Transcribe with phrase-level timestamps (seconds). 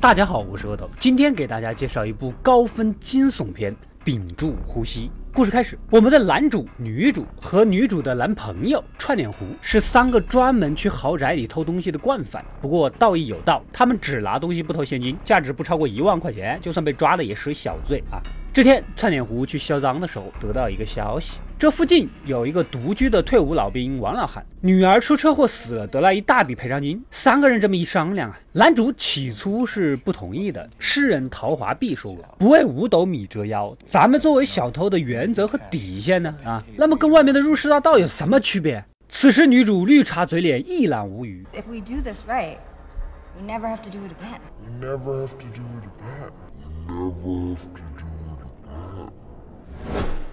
[0.00, 3.70] 大家好，我是阿斗，今天给大家介绍一部高分惊悚片
[4.02, 5.08] 《屏住呼吸》。
[5.34, 12.42] 故事开始，我们的男主、女主和女主的男朋友串脸狐是三个专门去豪宅里偷东西的惯犯。
[12.62, 18.16] 不过道义有道，他们只拿东西不偷现金，价值不超过一万块钱，就算被抓了也是小罪啊。
[18.54, 21.40] 这天，串脸狐去销赃的时候，得到一个消息。
[21.60, 27.04] 这附近有一个独居的退伍老兵王老汉，女儿出车祸死了，得了一大笔赔偿金。
[27.10, 30.66] 三个人这么一商量啊，男主起初是不同意的。
[30.78, 36.34] 诗人陶华碧说过：“不为五斗米折腰。”咱们作为小偷的原则和底线呢？
[36.46, 38.82] 啊，那么跟外面的入室大盗有什么区别？
[39.06, 41.44] 此时女主绿茶嘴脸，一览无余。
[41.52, 42.56] If we do this right,
[43.36, 44.40] we never have to do it again.
[44.62, 46.30] We never have to do it again.
[46.88, 47.79] Never have to.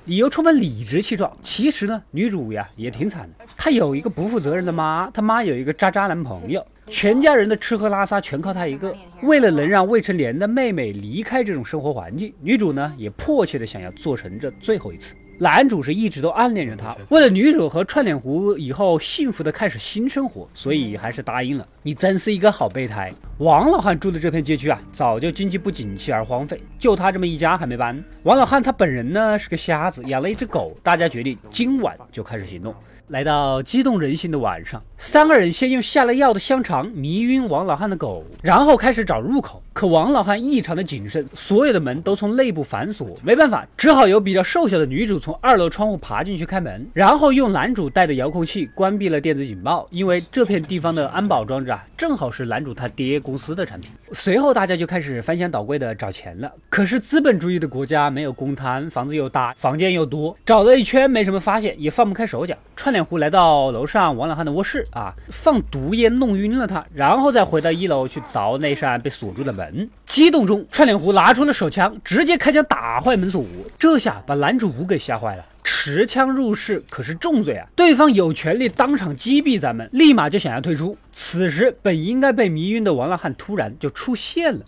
[0.07, 1.29] 理由充分理直气壮。
[1.41, 3.45] 其实呢，女主呀也挺惨的。
[3.57, 8.95] 她有一个不负责任的妈，她妈有一个渣渣男朋友，全家人的吃喝拉撒全靠她一个。
[9.23, 15.13] 为了能让未成年的妹妹离开这种生活环境，女主呢也迫切的想要做成这最后一次。
[15.40, 21.68] 男主是一直都暗恋着她，为了女主和串脸狐以后幸福的开始新生活，所以还是答应了。
[21.84, 23.13] 你真是一个好备胎。
[23.38, 28.04] 王老汉住的这片街区啊，早就经济不景气而荒废，就他这么一家还没搬。
[28.24, 30.76] 王老汉他本人呢是个瞎子，养了一只狗。
[30.82, 32.74] 大家决定今晚就开始行动。
[33.10, 39.62] 来到激动人心的晚上，三个人先用下了药的香肠迷晕王老汉的狗，然后开始找入口。
[39.77, 53.91] 可王老汉异常的谨慎，所有的门都从内部反锁，没办法，只好由比较瘦小的女主从二楼窗户爬进去开门，然后用男主带的遥控器关闭了电子警报，因为这片地方的安保装置啊，正好是男主他爹公司的产品。
[54.13, 56.51] 随后大家就开始翻箱倒柜的找钱了。
[56.70, 62.91] 可是资本主义的国家没有公摊，房子又大，房间又多，找了一圈没什么发现，也放不开手脚，串。
[62.91, 69.66] 脸狐来到楼上王老汉的卧室啊，放毒烟弄晕了他，然后再回到一楼去凿那扇被锁住的门。
[70.06, 73.46] 激动中，串脸狐拿出了手枪，直接开枪打坏门锁。
[73.78, 77.67] 这下把男主给吓坏了，持枪入室可是重罪啊！
[77.75, 80.97] 对方有权利当场击毙咱们，立马就想要退出。
[81.11, 84.61] 此时本应该被迷晕的王老汉突然就出现了。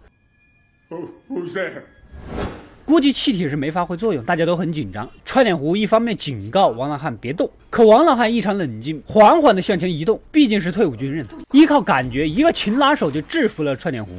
[2.86, 5.08] 估计气体是没发挥作用，大家都很紧张。
[5.24, 10.20] 串脸狐一方面警告王老汉别动，可王老汉异常冷静，缓缓地向前移动。
[10.32, 14.12] 毕竟是退伍军人，依靠感觉，一个擒拿手就制服了串脸狐，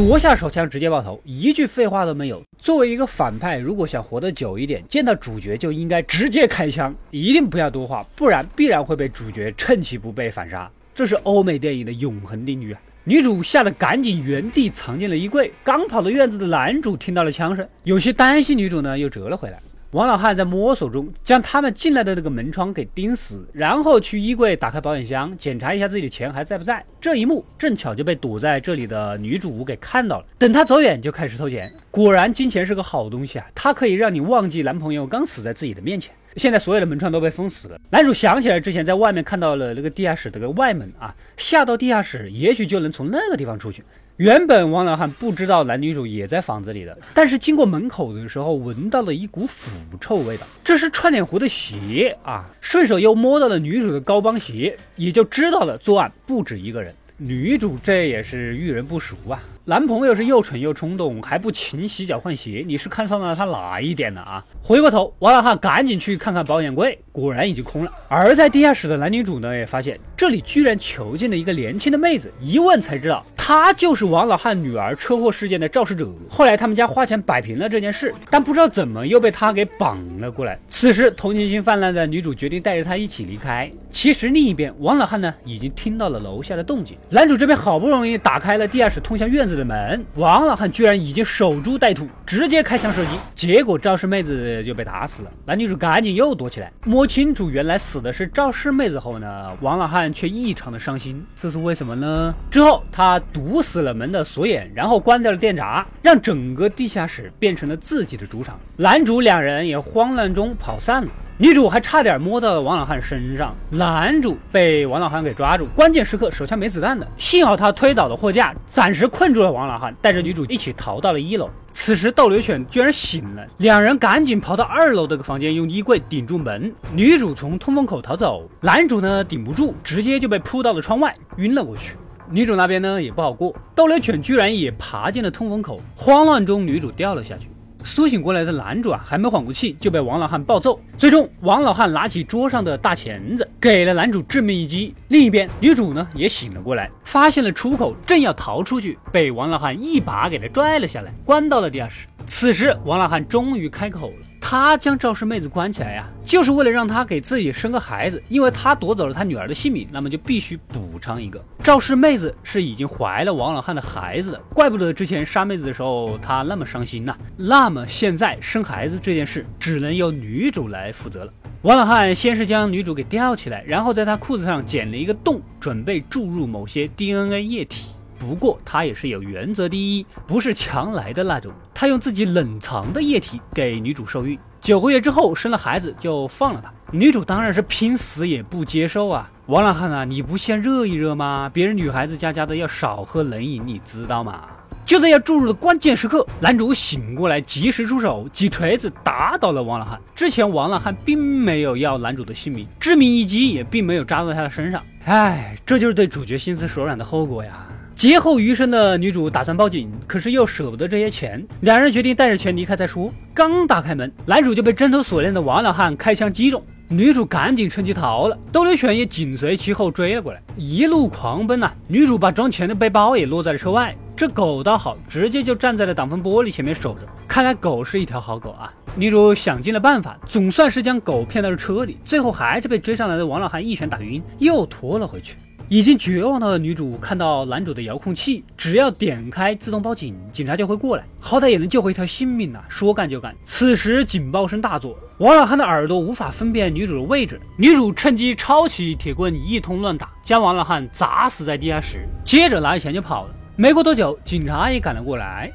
[0.00, 2.42] 夺下手枪直接爆头，一句废话都没有。
[2.58, 10.70] 作为一个反派，如果想活得久一点，见到主角就应该直接开枪，一定不要多话，不然必然会被主角趁其不备反杀。
[10.94, 12.80] 这是欧美电影的永恒定律啊！
[13.04, 19.60] 女主吓得赶紧原地藏进了衣柜，刚跑到院子的男主听到了枪声，有些担心女主呢，又折了回来。
[19.92, 26.84] 王老汉在摸索中将他们进来的那个门窗给钉死，然后去衣柜打开保险箱，检查一下自己的钱还在不在。
[27.00, 30.26] 这一幕正巧就被堵在这里的女主给看到了。
[30.38, 31.68] 等她走远，就开始偷钱。
[31.90, 36.14] 果然，金钱是个好东西啊，它可以让你忘记男朋友刚死在自己的面前。
[36.36, 37.78] 现在所有的门窗都被封死了。
[37.90, 43.82] 男主想起来之前在外面看到了那个地下室的个外门啊，下到地下室也许就能从那个地方出去。
[44.16, 56.94] 原本王老汉不知道男女主也在房子里的，但是经过门口的时候闻到了一股腐臭味道，这是串脸狐的鞋啊，顺手又摸到了女主的高帮鞋，也就知道了作案不止一个人。
[57.22, 59.38] 女主这也是遇人不淑啊！
[59.66, 64.42] 男朋友是又蠢又冲动，还不勤洗脚换鞋，你是看上了他哪一点呢啊？
[64.62, 67.92] 回过头，王老汉赶紧去看看保险柜，果然已经空了。
[68.08, 73.22] 而在地下室的男女主呢，也发现这里居然囚禁了一个年轻的妹子，一问才知道。
[73.36, 76.08] 他就是王老汉女儿车祸事件的肇事者。
[76.28, 80.56] 后来他们家花钱摆平了这件事，但不知道怎么又被他给绑了过来。
[80.68, 83.68] 此时同情心泛滥的女主决定带着他一起离开。
[83.90, 86.96] 其实另一边，王老汉呢已经听到了楼下的动静。
[87.12, 93.10] 男主这边好不容易打开了地下室通向院子的门，王老汉居然已经守株待兔，直接开枪射击。
[93.34, 95.30] 结果肇事妹子就被打死了。
[95.44, 96.72] 男女主赶紧又躲起来。
[96.84, 101.20] 摸清楚原来死的是肇事妹子后呢，王老汉却异常的伤心。
[101.34, 102.32] 这是为什么呢？
[102.50, 103.20] 之后他。
[103.32, 108.58] 堵死了门的锁眼，然后关掉了电闸，让整个地下室变成了自己的主场。
[108.76, 111.10] 男主两人也慌乱中跑散了，
[111.40, 113.56] 女主还差点摸到了王老汉身上。
[113.70, 121.48] 男主被王老汉给抓住，关键时刻手枪没子弹的，幸好他推倒了货架，暂时困住了王老汉，带着女主一起逃到了一楼。
[121.72, 126.70] 此时斗牛犬居然醒了，两人赶紧跑到二楼的个房间，用衣柜顶住门。
[126.94, 131.96] 女主从通风口逃走，男主呢顶不住，直接就被扑到了窗外，晕了过去。
[132.28, 137.48] 女主那边呢也不好过，斗牛犬居然也爬进了通风口，慌乱中女主掉了下去。
[137.82, 140.78] 苏醒过来的男主啊，还没缓过气，就被王老汉暴揍。
[140.98, 144.94] 最终，王老汉拿起桌上的大钳子，给了男主致命一击。
[145.08, 152.06] 另一边，女主呢也醒了过来，发现了出口，正要逃出去，被王老汉一把给他拽了下来，关到了地下室。
[152.26, 154.26] 此时，王老汉终于开口了。
[154.40, 161.40] 他将赵氏妹子关起来呀，就是为了让她给自己生个孩子，因为他夺走了他女儿的性命，那么就必须补偿一个。
[161.62, 167.16] 赵氏妹子是已经怀了王老汉的孩子的，怪不得之前杀妹子的时候他那么伤心呐。
[167.36, 171.32] 那么现在生孩子这件事只能由女主来负责了。
[171.62, 177.90] 王老汉先是将女主给吊起来，然后在她裤子上剪了一个洞，准备注入某些 DNA 液体。
[178.20, 181.50] 不过他也是有原则第一，不是强来的那种。
[181.72, 186.70] 他用自己冷藏的液体给女主受孕，九个月之后生了孩子就放了她。
[186.92, 189.30] 女主当然是拼死也不接受啊！
[189.46, 191.50] 王老汉啊，你不先热一热吗？
[191.50, 194.46] 别人女孩子家家的要少喝冷饮，你知道吗？
[194.84, 199.98] 就在要注入的关键时刻，男主醒过来，及时出手，几锤子打倒了王老汉。
[200.14, 204.84] 之前王老汉并没有要男主的性命，致命一击也并没有扎到他的身上。
[205.06, 207.66] 唉，这就是对主角心慈手软的后果呀！
[208.00, 213.12] 劫后余生的女主打算报警，可是又舍不得这些钱，两人决定带着钱离开再说。
[213.34, 221.70] 刚打开门，男主就被针头锁链的王老汉开枪击中，女主赶紧趁机逃了，斗牛犬也紧随其后追了过来，一路狂奔呐。
[221.88, 227.00] 女主把装钱的背包也落在了车外，这狗倒好，直接就站在了挡风玻璃前面守着。
[227.28, 228.72] 看来狗是一条好狗啊！
[228.96, 235.36] 女主想尽了办法，总算是将狗骗到了车里，最后还是被追上来的王老汉一拳打晕，又拖了回去。
[235.70, 242.58] 已经绝望了的女主看到男主的遥控器，只要点开自动报警，警察就会过来，好歹也能救回一条性命呐！
[242.68, 243.32] 说干就干。
[243.44, 253.34] 此时警报声大作，王老汉的耳朵无法分辨女主的位置，女主趁机抄起铁棍一通乱打，将王老汉砸死在地下室，接着拿着钱就跑了。
[253.54, 255.52] 没过多久，警察也赶了过来。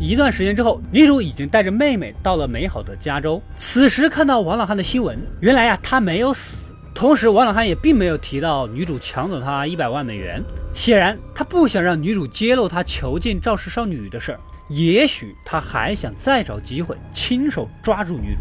[0.00, 3.40] 一段时间之后，女主已经带着妹妹到了美好的加州。
[3.54, 6.56] 此时看到王老汉的新闻，原来呀他没有死。
[6.94, 10.42] 同时，王老汉也并没有提到女主抢走他一百万美元。
[10.72, 14.40] 显然，他不想让女主揭露他囚禁肇事少女的事儿。
[14.70, 18.40] 也许他还想再找机会亲手抓住女主。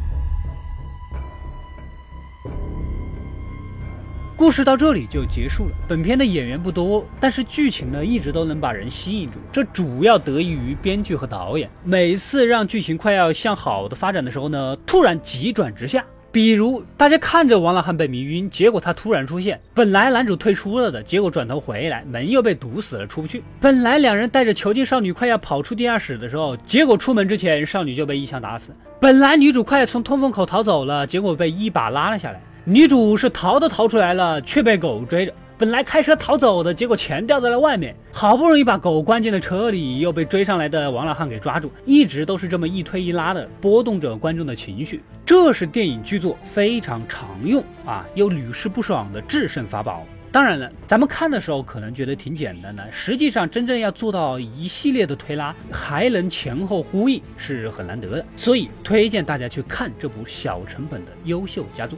[4.39, 5.71] 故事到这里就结束了。
[5.85, 9.33] 本片的演员不多，但是剧情呢一直都能把人吸引住。
[9.51, 11.69] 这主要得益于编剧和导演。
[11.83, 16.05] 每次让剧情快要向好的发展的时候呢，突然急转直下。
[16.31, 19.59] 比如大家看着王老汉被迷晕，结果他突然出现。
[19.73, 23.43] 本来男主退出了的，结果转头回来，门又被堵死了，出不去。
[23.59, 28.71] 本来两人带着囚禁少女快要跑出地下室的时候，结果出门之前少女就被一枪打死。
[29.01, 32.41] 本来女主快要从通风口逃走了，结果被一把拉了下来。
[32.65, 35.33] 女主是逃都逃出来了，却被狗追着。
[35.57, 37.95] 本来开车逃走的，结果钱掉在了外面。
[38.11, 41.71] 好不容易把狗关进了车里，又被追上来的王老汉给抓住。
[41.85, 45.01] 一直都是这么一推一拉的，波动着观众的情绪。
[45.25, 50.05] 这是电影剧作非常常用啊，又屡试不爽的制胜法宝。
[50.31, 58.25] 当然了，咱们看的时候可能觉得挺简单的，实际上真正要做到一系列的推拉，还能前后呼应，是很难得的。
[58.35, 61.97] 所以推荐大家去看这部小成本的优秀佳作。